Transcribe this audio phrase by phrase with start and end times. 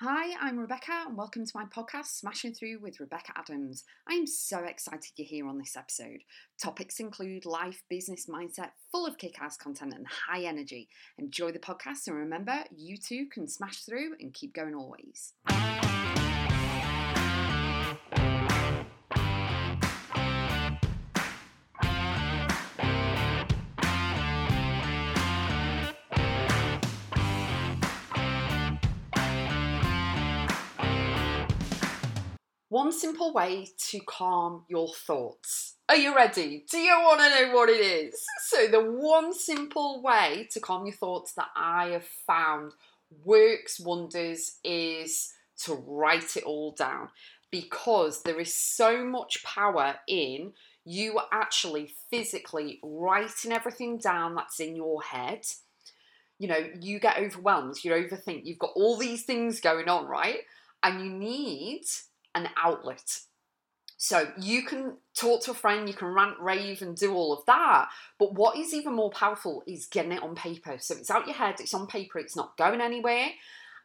[0.00, 3.82] Hi, I'm Rebecca, and welcome to my podcast, Smashing Through with Rebecca Adams.
[4.08, 6.20] I am so excited you're here on this episode.
[6.62, 10.88] Topics include life, business, mindset, full of kick ass content and high energy.
[11.18, 15.32] Enjoy the podcast, and remember, you too can smash through and keep going always.
[32.78, 35.74] One simple way to calm your thoughts.
[35.88, 36.64] Are you ready?
[36.70, 38.24] Do you want to know what it is?
[38.46, 42.74] So, the one simple way to calm your thoughts that I have found
[43.24, 45.32] works wonders is
[45.64, 47.08] to write it all down
[47.50, 50.52] because there is so much power in
[50.84, 55.40] you actually physically writing everything down that's in your head.
[56.38, 60.42] You know, you get overwhelmed, you overthink, you've got all these things going on, right?
[60.84, 61.82] And you need
[62.38, 63.20] an outlet.
[64.00, 67.44] So you can talk to a friend, you can rant, rave, and do all of
[67.46, 67.88] that.
[68.18, 70.76] But what is even more powerful is getting it on paper.
[70.78, 73.30] So it's out your head, it's on paper, it's not going anywhere.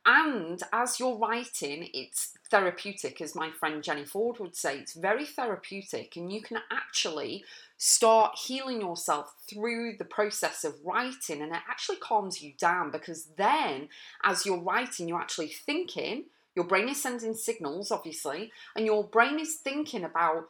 [0.06, 4.78] And as you're writing, it's therapeutic, as my friend Jenny Ford would say.
[4.78, 7.46] It's very therapeutic, and you can actually
[7.78, 13.30] start healing yourself through the process of writing, and it actually calms you down because
[13.38, 13.88] then,
[14.24, 19.40] as you're writing, you're actually thinking your brain is sending signals, obviously, and your brain
[19.40, 20.50] is thinking about,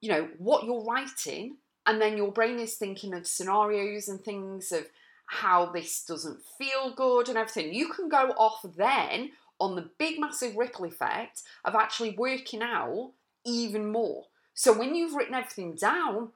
[0.00, 4.72] you know, what you're writing, and then your brain is thinking of scenarios and things
[4.72, 4.86] of
[5.26, 7.72] how this doesn't feel good and everything.
[7.72, 13.12] You can go off then on the big, massive ripple effect of actually working out
[13.44, 14.24] even more.
[14.54, 16.30] So when you've written everything down,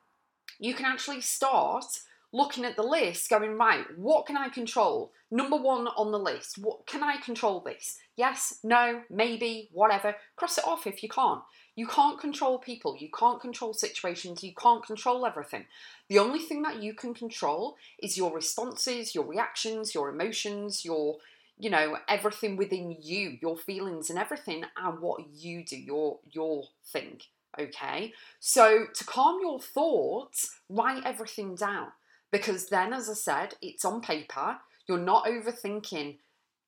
[0.59, 2.01] you can actually start
[2.33, 5.13] looking at the list, going, right, what can I control?
[5.31, 7.99] Number one on the list, what can I control this?
[8.17, 10.15] Yes, no, maybe, whatever.
[10.37, 11.43] Cross it off if you can't.
[11.75, 15.65] You can't control people, you can't control situations, you can't control everything.
[16.09, 21.17] The only thing that you can control is your responses, your reactions, your emotions, your
[21.59, 26.65] you know everything within you your feelings and everything and what you do your your
[26.87, 27.21] thing
[27.61, 31.89] okay so to calm your thoughts write everything down
[32.33, 34.57] because then, as I said, it's on paper,
[34.89, 36.17] you're not overthinking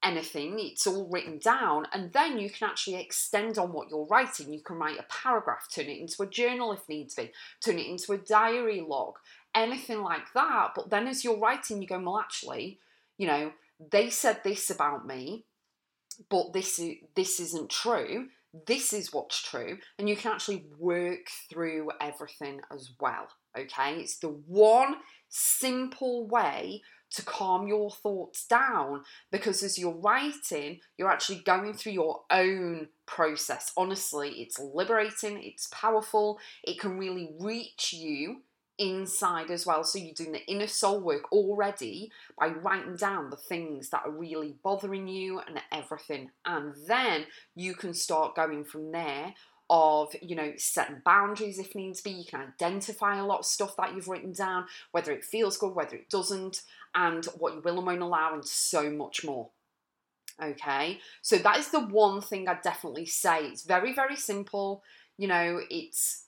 [0.05, 4.53] anything, it's all written down, and then you can actually extend on what you're writing.
[4.53, 7.33] You can write a paragraph, turn it into a journal if needs be,
[7.65, 9.15] turn it into a diary log,
[9.55, 10.73] anything like that.
[10.77, 12.79] But then, as you're writing, you go, well, actually,
[13.17, 13.53] you know,
[13.91, 15.45] they said this about me,
[16.29, 16.81] but this
[17.17, 18.29] this isn't true.
[18.67, 23.29] This is what's true, and you can actually work through everything as well.
[23.59, 24.97] Okay, it's the one
[25.35, 31.93] simple way to calm your thoughts down because as you're writing, you're actually going through
[31.93, 33.73] your own process.
[33.77, 38.43] Honestly, it's liberating, it's powerful, it can really reach you
[38.79, 39.85] inside as well.
[39.85, 44.11] So you're doing the inner soul work already by writing down the things that are
[44.11, 46.31] really bothering you and everything.
[46.45, 49.35] And then you can start going from there
[49.77, 52.11] of you know setting boundaries if needs be.
[52.11, 55.75] You can identify a lot of stuff that you've written down whether it feels good
[55.75, 56.63] whether it doesn't
[56.95, 59.49] and what you will and won't allow and so much more.
[60.41, 61.01] Okay?
[61.23, 63.47] So that is the one thing i definitely say.
[63.47, 64.85] It's very very simple.
[65.19, 66.21] You know it's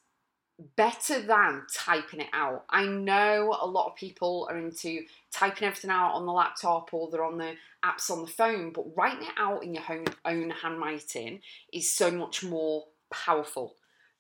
[0.75, 2.65] better than typing it out.
[2.69, 7.11] I know a lot of people are into typing everything out on the laptop or
[7.11, 7.53] they're on the
[7.85, 11.41] apps on the phone but writing it out in your own, own handwriting
[11.73, 13.77] is so much more powerful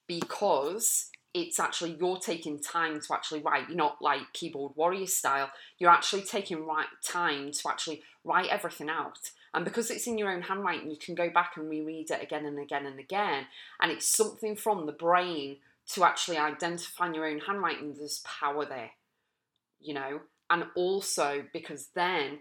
[0.06, 3.68] because it's actually you're taking time to actually write.
[3.68, 5.50] You're not like keyboard warrior style.
[5.78, 9.18] You're actually taking right time to actually write everything out.
[9.52, 12.46] And because it's in your own handwriting, you can go back and reread it again
[12.46, 13.46] and again and again.
[13.80, 15.58] And it's something from the brain
[15.92, 17.94] to actually identify in your own handwriting.
[17.94, 18.90] There's power there,
[19.80, 20.20] you know.
[20.48, 22.40] And also because then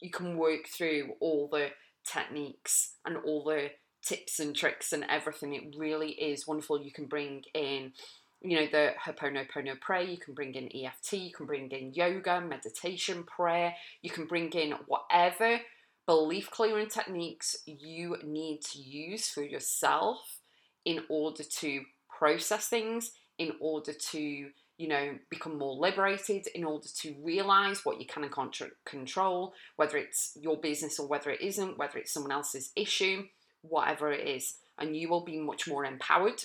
[0.00, 1.68] you can work through all the
[2.04, 3.70] techniques and all the
[4.02, 5.54] tips and tricks and everything.
[5.54, 6.82] It really is wonderful.
[6.82, 7.92] You can bring in,
[8.40, 12.40] you know, the Ho'oponopono prayer, you can bring in EFT, you can bring in yoga,
[12.40, 15.60] meditation, prayer, you can bring in whatever
[16.06, 20.40] belief clearing techniques you need to use for yourself
[20.84, 21.82] in order to
[22.18, 24.50] process things, in order to
[24.80, 28.56] you know, become more liberated in order to realize what you can and can't
[28.86, 33.24] control, whether it's your business or whether it isn't, whether it's someone else's issue
[33.62, 36.44] whatever it is, and you will be much more empowered.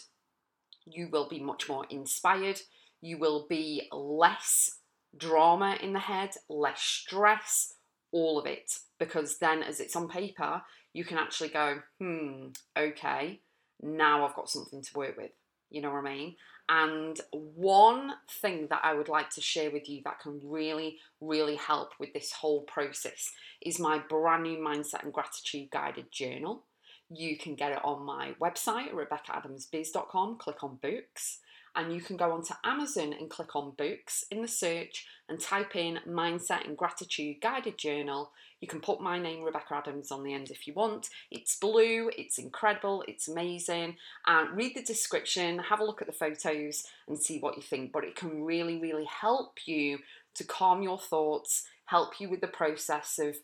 [0.86, 2.62] You will be much more inspired.
[3.02, 4.80] You will be less
[5.18, 7.74] drama in the head, less stress,
[8.12, 8.80] all of it.
[9.00, 10.62] Because then, as it's on paper,
[10.94, 12.48] you can actually go, hmm,
[12.78, 13.42] okay,
[13.82, 15.32] now I've got something to work with.
[15.70, 16.36] You know what I mean?
[16.68, 21.56] And one thing that I would like to share with you that can really, really
[21.56, 26.64] help with this whole process is my brand new mindset and gratitude guided journal.
[27.10, 31.40] You can get it on my website, rebeccaadamsbiz.com, click on books
[31.76, 35.76] and you can go onto Amazon and click on books in the search and type
[35.76, 38.32] in Mindset and Gratitude Guided Journal.
[38.62, 41.10] You can put my name, Rebecca Adams, on the end if you want.
[41.32, 43.98] It's blue, it's incredible, it's amazing.
[44.26, 47.92] And read the description, have a look at the photos, and see what you think.
[47.92, 50.00] But it can really, really help you
[50.36, 53.36] to calm your thoughts, help you with the process of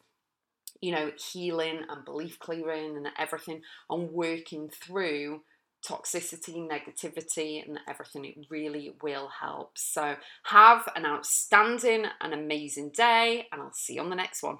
[0.81, 5.42] you know, healing and belief clearing and everything, and working through
[5.86, 8.25] toxicity, negativity, and everything.
[8.25, 9.78] It really will help.
[9.78, 14.57] So, have an outstanding and amazing day, and I'll see you on the next one.